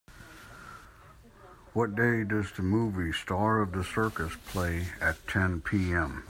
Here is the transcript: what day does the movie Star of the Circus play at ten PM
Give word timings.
what 1.73 1.95
day 1.95 2.23
does 2.23 2.51
the 2.53 2.63
movie 2.63 3.11
Star 3.13 3.61
of 3.61 3.71
the 3.73 3.83
Circus 3.83 4.33
play 4.51 4.87
at 4.99 5.15
ten 5.27 5.61
PM 5.61 6.19